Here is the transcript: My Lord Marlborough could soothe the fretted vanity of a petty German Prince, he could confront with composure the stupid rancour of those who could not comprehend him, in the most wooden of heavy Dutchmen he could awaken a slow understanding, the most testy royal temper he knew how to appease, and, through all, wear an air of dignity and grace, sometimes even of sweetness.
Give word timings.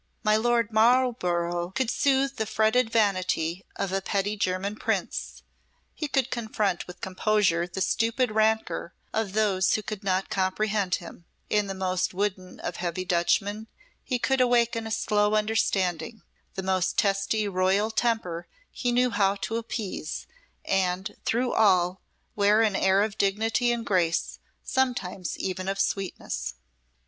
My 0.23 0.35
Lord 0.35 0.71
Marlborough 0.71 1.69
could 1.75 1.91
soothe 1.91 2.37
the 2.37 2.47
fretted 2.47 2.89
vanity 2.89 3.63
of 3.75 3.91
a 3.93 4.01
petty 4.01 4.35
German 4.35 4.75
Prince, 4.77 5.43
he 5.93 6.07
could 6.07 6.31
confront 6.31 6.87
with 6.87 7.01
composure 7.01 7.67
the 7.67 7.81
stupid 7.81 8.31
rancour 8.31 8.95
of 9.13 9.33
those 9.33 9.75
who 9.75 9.83
could 9.83 10.03
not 10.03 10.31
comprehend 10.31 10.95
him, 10.95 11.25
in 11.51 11.67
the 11.67 11.75
most 11.75 12.15
wooden 12.15 12.59
of 12.61 12.77
heavy 12.77 13.05
Dutchmen 13.05 13.67
he 14.03 14.17
could 14.17 14.41
awaken 14.41 14.87
a 14.87 14.89
slow 14.89 15.35
understanding, 15.35 16.23
the 16.55 16.63
most 16.63 16.97
testy 16.97 17.47
royal 17.47 17.91
temper 17.91 18.47
he 18.71 18.91
knew 18.91 19.11
how 19.11 19.35
to 19.35 19.57
appease, 19.57 20.25
and, 20.65 21.15
through 21.25 21.53
all, 21.53 22.01
wear 22.35 22.63
an 22.63 22.75
air 22.75 23.03
of 23.03 23.19
dignity 23.19 23.71
and 23.71 23.85
grace, 23.85 24.39
sometimes 24.63 25.37
even 25.37 25.67
of 25.67 25.79
sweetness. 25.79 26.55